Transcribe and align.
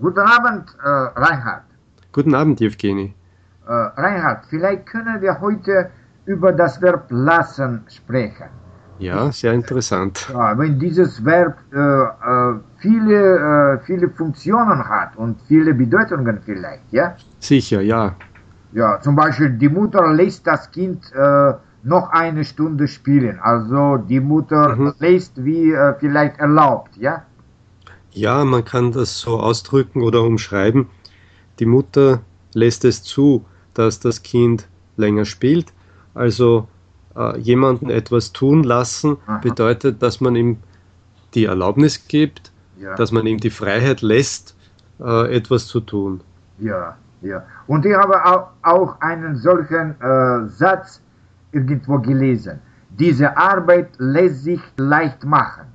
Guten 0.00 0.20
Abend, 0.20 0.64
äh, 0.84 0.88
Reinhard. 0.88 1.64
Guten 2.12 2.34
Abend, 2.34 2.60
Evgeny. 2.60 3.14
Äh, 3.66 3.72
Reinhard, 3.72 4.44
vielleicht 4.48 4.86
können 4.86 5.20
wir 5.20 5.40
heute 5.40 5.90
über 6.26 6.52
das 6.52 6.80
Verb 6.80 7.06
lassen 7.10 7.82
sprechen. 7.88 8.48
Ja, 8.98 9.30
sehr 9.32 9.52
interessant. 9.52 10.28
Ja, 10.32 10.58
wenn 10.58 10.78
dieses 10.78 11.24
Verb 11.24 11.56
äh, 11.72 11.78
äh, 11.78 12.54
viele, 12.78 13.74
äh, 13.74 13.78
viele 13.84 14.08
Funktionen 14.10 14.88
hat 14.88 15.16
und 15.16 15.40
viele 15.46 15.72
Bedeutungen 15.74 16.40
vielleicht, 16.44 16.92
ja? 16.92 17.14
Sicher, 17.38 17.80
ja. 17.80 18.14
Ja, 18.72 19.00
zum 19.00 19.14
Beispiel 19.16 19.50
die 19.50 19.68
Mutter 19.68 20.12
lässt 20.12 20.46
das 20.46 20.70
Kind 20.70 21.12
äh, 21.12 21.52
noch 21.84 22.10
eine 22.10 22.44
Stunde 22.44 22.86
spielen. 22.88 23.38
Also 23.40 23.96
die 23.98 24.20
Mutter 24.20 24.74
Mhm. 24.76 24.92
lässt 24.98 25.42
wie 25.44 25.72
vielleicht 26.00 26.38
erlaubt, 26.38 26.96
ja? 26.96 27.22
Ja, 28.12 28.44
man 28.44 28.64
kann 28.64 28.92
das 28.92 29.18
so 29.20 29.38
ausdrücken 29.38 30.02
oder 30.02 30.22
umschreiben. 30.22 30.86
Die 31.58 31.66
Mutter 31.66 32.20
lässt 32.54 32.84
es 32.84 33.02
zu, 33.02 33.44
dass 33.74 34.00
das 34.00 34.22
Kind 34.22 34.66
länger 34.96 35.24
spielt. 35.24 35.72
Also 36.14 36.66
äh, 37.16 37.38
jemanden 37.38 37.90
etwas 37.90 38.32
tun 38.32 38.62
lassen 38.64 39.16
Aha. 39.26 39.38
bedeutet, 39.38 40.02
dass 40.02 40.20
man 40.20 40.34
ihm 40.36 40.58
die 41.34 41.44
Erlaubnis 41.44 42.08
gibt, 42.08 42.50
Ja, 42.80 42.94
dass 42.96 43.12
man 43.12 43.26
ihm 43.26 43.38
die 43.38 43.50
Freiheit 43.50 44.00
lässt, 44.02 44.56
äh, 45.00 45.34
etwas 45.36 45.66
zu 45.66 45.80
tun. 45.80 46.20
ja, 46.58 46.96
ja. 47.20 47.42
Und 47.66 47.84
ich 47.84 47.94
habe 47.94 48.24
auch, 48.24 48.48
auch 48.62 49.00
einen 49.00 49.36
solchen 49.36 50.00
äh, 50.00 50.48
Satz 50.48 51.00
irgendwo 51.52 51.98
gelesen. 51.98 52.60
Diese 52.90 53.36
Arbeit 53.36 53.88
lässt 53.98 54.44
sich 54.44 54.60
leicht 54.76 55.24
machen. 55.24 55.66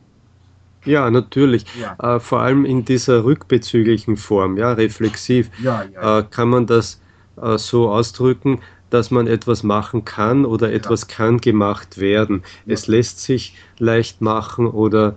Ja, 0.86 1.10
natürlich. 1.10 1.66
Ja. 1.76 1.96
Äh, 2.16 2.20
vor 2.20 2.42
allem 2.42 2.66
in 2.66 2.86
dieser 2.86 3.24
rückbezüglichen 3.24 4.18
Form, 4.18 4.58
ja, 4.58 4.74
reflexiv, 4.74 5.50
Ja, 5.60 5.84
ja. 5.94 6.20
äh, 6.20 6.24
kann 6.30 6.50
man 6.50 6.66
das 6.68 7.00
äh, 7.42 7.58
so 7.58 7.90
ausdrücken, 7.90 8.60
dass 8.90 9.10
man 9.10 9.28
etwas 9.28 9.64
machen 9.64 10.06
kann 10.06 10.46
oder 10.46 10.72
etwas 10.72 11.08
kann 11.08 11.40
gemacht 11.40 12.00
werden. 12.00 12.44
Es 12.68 12.88
lässt 12.88 13.22
sich 13.22 13.58
leicht 13.80 14.22
machen 14.22 14.68
oder 14.68 15.16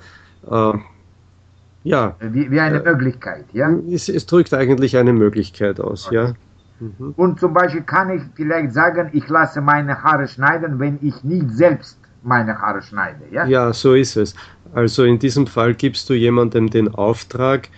äh, 0.50 0.73
ja, 1.84 2.17
Wie, 2.20 2.51
wie 2.51 2.58
eine 2.61 2.80
Möglichkeit, 2.80 3.45
ja? 3.53 3.70
es, 3.92 4.08
es 4.08 4.27
drückt 4.27 4.53
eigentlich 4.55 4.97
eine 4.97 5.12
Möglichkeit 5.12 5.78
aus, 5.78 6.08
ja. 6.11 6.34
Mhm. 6.80 7.14
Und 7.17 7.39
zum 7.39 7.55
Beispiel 7.55 7.83
kann 7.83 8.11
ich 8.11 8.23
vielleicht 8.34 8.73
sagen, 8.73 9.11
ich 9.12 9.28
lasse 9.28 9.61
meine 9.61 10.03
Haare 10.03 10.27
schneiden, 10.27 10.78
wenn 10.80 10.98
ich 11.01 11.23
nicht 11.23 11.51
selbst 11.51 11.98
meine 12.23 12.61
Haare 12.61 12.83
schneide, 12.83 13.20
ja? 13.30 13.47
Ja, 13.47 13.73
so 13.73 13.95
ist 13.95 14.17
es. 14.17 14.34
Also 14.77 15.05
in 15.05 15.19
diesem 15.19 15.46
Fall 15.48 15.74
gibst 15.74 16.08
du 16.10 16.14
jemandem 16.14 16.70
den 16.70 16.94
Auftrag, 16.94 17.69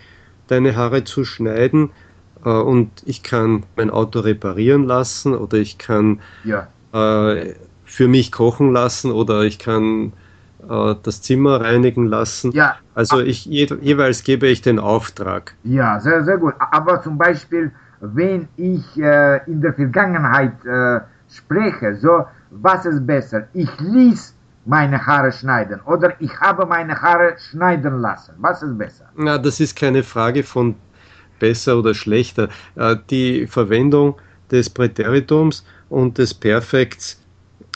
deine 0.48 0.76
Haare 0.76 1.04
zu 1.04 1.24
schneiden 1.24 1.90
äh, 2.44 2.50
und 2.50 2.90
ich 3.06 3.22
kann 3.22 3.64
mein 3.76 3.90
Auto 3.90 4.20
reparieren 4.20 4.84
lassen 4.84 5.34
oder 5.34 5.58
ich 5.58 5.78
kann 5.78 6.20
Ja, 6.44 6.68
äh, 6.92 7.54
für 7.84 8.08
mich 8.08 8.32
kochen 8.32 8.72
lassen 8.72 9.12
oder 9.12 9.42
ich 9.44 9.58
kann 9.58 10.12
äh, 10.68 10.94
das 11.02 11.22
Zimmer 11.22 11.60
reinigen 11.60 12.06
lassen. 12.06 12.52
ja, 12.52 12.76
Also 12.94 13.20
ich 13.20 13.46
je, 13.46 13.68
jeweils 13.82 14.24
gebe 14.24 14.48
ich 14.48 14.62
den 14.62 14.78
Auftrag. 14.80 15.54
ja 15.62 16.00
sehr, 16.00 16.24
sehr 16.24 16.38
gut. 16.38 16.54
Aber 16.58 17.02
zum 17.02 17.18
Beispiel, 17.18 17.72
wenn 18.00 18.48
ich 18.56 18.84
äh, 18.98 19.40
in 19.46 19.60
der 19.60 19.74
Vergangenheit 19.74 20.64
äh, 20.64 21.00
spreche, 21.30 21.96
so, 21.96 22.26
was 22.50 22.86
ist 22.86 23.06
besser? 23.06 23.48
Ich 23.52 23.70
ließ 23.80 24.34
meine 24.68 25.04
Haare 25.06 25.32
schneiden 25.32 25.80
oder 25.86 26.14
ich 26.20 26.38
habe 26.40 26.66
meine 26.66 27.00
Haare 27.00 27.36
schneiden 27.38 28.00
lassen. 28.00 28.34
Was 28.38 28.62
ist 28.62 28.76
besser? 28.76 29.08
Na, 29.16 29.38
das 29.38 29.60
ist 29.60 29.74
keine 29.74 30.02
Frage 30.02 30.42
von 30.42 30.74
besser 31.38 31.78
oder 31.78 31.94
schlechter. 31.94 32.50
Äh, 32.76 32.96
die 33.08 33.46
Verwendung 33.46 34.16
des 34.50 34.68
Präteritums 34.68 35.64
und 35.88 36.18
des 36.18 36.34
Perfekts 36.34 37.18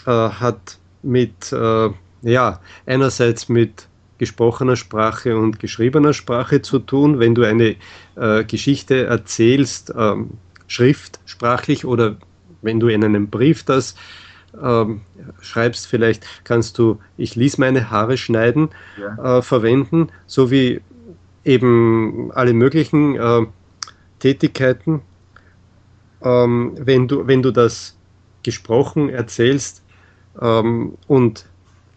äh, 0.06 0.10
hat 0.10 0.78
mit, 1.02 1.50
äh, 1.52 1.88
ja, 2.22 2.60
einerseits 2.84 3.48
mit 3.48 3.88
gesprochener 4.18 4.76
Sprache 4.76 5.34
und 5.36 5.58
geschriebener 5.58 6.12
Sprache 6.12 6.60
zu 6.60 6.78
tun. 6.78 7.18
Wenn 7.18 7.34
du 7.34 7.42
eine 7.44 7.76
äh, 8.16 8.44
Geschichte 8.44 9.06
erzählst, 9.06 9.92
ähm, 9.96 10.32
schriftsprachlich 10.66 11.86
oder 11.86 12.16
wenn 12.60 12.80
du 12.80 12.88
in 12.88 13.02
einem 13.02 13.28
Brief 13.28 13.64
das 13.64 13.94
ähm, 14.60 15.02
schreibst, 15.40 15.86
vielleicht 15.86 16.26
kannst 16.44 16.78
du, 16.78 16.98
ich 17.16 17.36
ließ 17.36 17.58
meine 17.58 17.90
Haare 17.90 18.16
schneiden, 18.16 18.70
Ja, 18.98 19.38
äh, 19.38 19.42
verwenden, 19.42 20.08
sowie 20.26 20.80
eben 21.44 22.30
alle 22.32 22.52
möglichen 22.52 23.16
äh, 23.16 23.46
Tätigkeiten. 24.18 25.02
Ähm, 26.22 26.74
wenn, 26.78 27.08
du, 27.08 27.26
wenn 27.26 27.42
du 27.42 27.50
das 27.50 27.96
gesprochen 28.42 29.08
erzählst 29.08 29.82
ähm, 30.40 30.96
und 31.08 31.46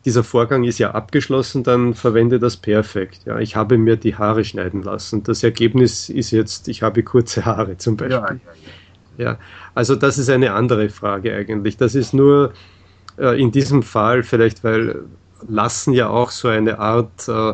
dieser 0.06 0.24
Vorgang 0.24 0.64
ist 0.64 0.78
ja 0.78 0.92
abgeschlossen, 0.92 1.64
dann 1.64 1.96
verwende 1.96 2.40
das 2.40 2.58
perfekt. 2.58 3.22
Ja, 3.26 3.40
ich 3.40 3.56
habe 3.56 3.78
mir 3.78 3.96
die 3.96 4.16
Haare 4.16 4.44
schneiden 4.46 4.84
lassen. 4.84 5.24
Das 5.24 5.44
Ergebnis 5.44 6.10
ist 6.10 6.30
jetzt, 6.30 6.68
ich 6.68 6.84
habe 6.84 7.02
kurze 7.02 7.46
Haare 7.46 7.78
zum 7.78 7.98
Beispiel. 7.98 8.18
ja, 8.18 8.32
ja, 8.32 8.40
ja. 9.18 9.32
Ja, 9.32 9.40
also 9.74 9.96
das 9.96 10.18
ist 10.18 10.30
eine 10.30 10.54
andere 10.54 10.90
Frage 10.90 11.34
eigentlich. 11.36 11.78
Das 11.78 11.96
ist 11.96 12.14
nur 12.14 12.54
äh, 13.18 13.40
in 13.42 13.52
diesem 13.52 13.84
Fall 13.84 14.24
vielleicht, 14.24 14.64
weil 14.64 15.06
lassen 15.48 15.94
ja 15.94 16.10
auch 16.10 16.32
so 16.32 16.48
eine 16.48 16.80
Art 16.80 17.28
äh, 17.28 17.54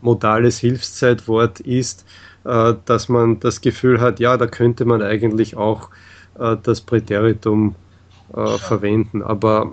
modales 0.00 0.58
Hilfszeitwort 0.58 1.60
ist, 1.60 2.04
äh, 2.44 2.74
dass 2.84 3.08
man 3.08 3.40
das 3.40 3.60
Gefühl 3.60 4.00
hat, 4.00 4.20
ja, 4.20 4.36
da 4.36 4.46
könnte 4.46 4.84
man 4.84 5.02
eigentlich 5.02 5.56
auch 5.56 5.90
äh, 6.38 6.56
das 6.62 6.80
Präteritum 6.80 7.76
äh, 8.34 8.58
verwenden. 8.58 9.22
Aber 9.22 9.72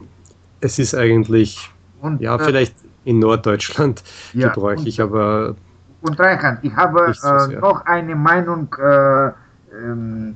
es 0.60 0.80
ist 0.80 0.96
eigentlich, 0.96 1.58
Und, 2.02 2.22
ja, 2.22 2.36
äh, 2.36 2.40
vielleicht 2.40 2.76
in 3.06 3.20
Norddeutschland 3.20 4.04
Ja, 4.34 4.50
gebräuchlich, 4.50 5.02
aber 5.02 5.56
Und 6.02 6.20
Reinhard, 6.20 6.64
ich 6.64 6.76
habe 6.76 7.14
so 7.14 7.48
noch 7.60 7.86
eine 7.86 8.16
Meinung 8.16 8.76
äh, 8.78 9.32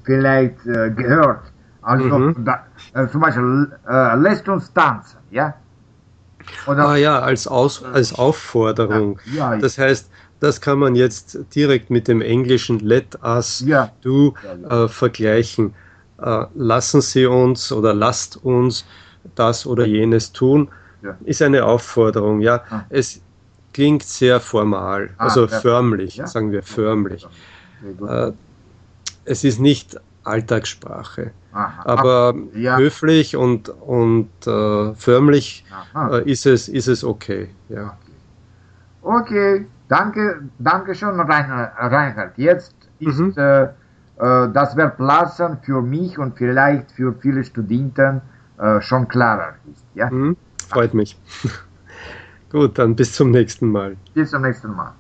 vielleicht 0.04 0.66
äh, 0.66 0.90
gehört. 0.92 1.42
Also 1.82 2.18
Mhm. 2.20 2.36
da, 2.46 2.66
äh, 2.94 3.08
zum 3.08 3.22
Beispiel, 3.22 3.72
äh, 3.90 4.16
lässt 4.18 4.48
uns 4.48 4.72
tanzen, 4.74 5.18
ja? 5.32 5.54
Oder, 6.68 6.88
ah 6.90 6.96
ja, 6.96 7.20
als, 7.20 7.48
Aus, 7.48 7.84
als 7.84 8.14
Aufforderung. 8.14 9.20
ja, 9.34 9.54
ja, 9.54 9.60
Das 9.60 9.78
heißt, 9.78 10.10
das 10.40 10.60
kann 10.60 10.80
man 10.80 10.96
jetzt 10.96 11.38
direkt 11.56 11.90
mit 11.90 12.08
dem 12.08 12.22
englischen 12.22 12.80
Let 12.80 13.18
us 13.24 13.64
ja, 13.66 13.92
do 14.02 14.34
äh, 14.70 14.88
vergleichen. 14.88 15.74
Äh, 16.20 16.46
lassen 16.56 17.02
Sie 17.02 17.26
uns 17.26 17.72
oder 17.72 17.94
lasst 17.94 18.38
uns 18.44 18.86
das 19.36 19.66
oder 19.66 19.86
jenes 19.86 20.32
tun, 20.32 20.70
ist 21.24 21.42
eine 21.42 21.64
Aufforderung. 21.66 22.42
Ja, 22.42 22.64
Ah. 22.70 22.82
es 22.90 23.22
klingt 23.74 24.04
sehr 24.04 24.40
formal, 24.40 25.10
Ah, 25.18 25.26
also 25.26 25.46
ja. 25.48 25.60
förmlich, 25.60 26.22
sagen 26.26 26.52
wir 26.52 26.62
förmlich. 26.64 27.28
Äh, 28.08 28.32
es 29.26 29.44
ist 29.44 29.60
nicht 29.60 30.00
Alltagssprache, 30.24 31.32
Aha. 31.52 31.82
aber 31.86 32.36
ja. 32.54 32.78
höflich 32.78 33.36
und, 33.36 33.70
und 33.70 34.30
äh, 34.46 34.94
förmlich 34.94 35.66
äh, 35.96 36.30
ist, 36.32 36.46
es, 36.46 36.68
ist 36.70 36.88
es 36.88 37.04
okay. 37.04 37.50
Ja. 37.70 37.98
Okay, 39.02 39.66
danke, 39.88 40.42
danke 40.60 40.94
schön, 40.94 41.20
Reinhard. 41.20 42.38
Jetzt 42.38 42.76
ist 43.00 43.20
Mhm. 43.20 43.34
äh, 43.36 43.68
das 44.54 44.78
Verb 44.78 45.00
lassen 45.00 45.58
für 45.64 45.82
mich 45.82 46.20
und 46.20 46.38
vielleicht 46.38 46.92
für 46.92 47.14
viele 47.14 47.44
Studenten 47.44 48.22
äh, 48.60 48.80
schon 48.82 49.08
klarer 49.08 49.56
ist. 49.72 49.84
Ja? 49.96 50.12
Mhm, 50.12 50.38
freut 50.70 50.94
mich. 50.94 51.18
Gut, 52.52 52.78
dann 52.78 52.96
bis 52.96 53.14
zum 53.14 53.32
nächsten 53.32 53.70
Mal. 53.72 53.98
Bis 54.14 54.30
zum 54.30 54.44
nächsten 54.44 54.72
Mal. 54.76 54.94